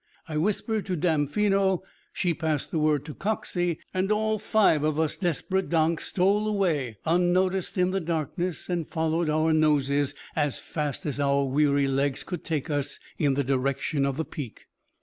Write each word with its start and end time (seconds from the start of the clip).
I 0.27 0.35
whispered 0.37 0.87
to 0.87 0.95
Damfino, 0.97 1.83
she 2.11 2.33
passed 2.33 2.71
the 2.71 2.79
word 2.79 3.05
to 3.05 3.13
Coxey, 3.13 3.77
and 3.93 4.11
all 4.11 4.39
five 4.39 4.83
of 4.83 4.99
us 4.99 5.15
desperate 5.15 5.69
donks 5.69 6.07
stole 6.07 6.47
away 6.47 6.97
unnoticed 7.05 7.77
in 7.77 7.91
the 7.91 7.99
darkness 8.01 8.67
and 8.67 8.89
followed 8.89 9.29
our 9.29 9.53
noses 9.53 10.15
as 10.35 10.59
fast 10.59 11.05
as 11.05 11.19
our 11.19 11.45
weary 11.45 11.87
legs 11.87 12.23
could 12.23 12.43
take 12.43 12.67
us 12.67 12.97
in 13.19 13.35
the 13.35 13.43
direction 13.43 14.03
of 14.03 14.17
the 14.17 14.25
peak. 14.25 14.65